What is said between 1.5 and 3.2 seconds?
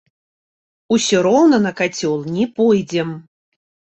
на кацёл не пойдзем!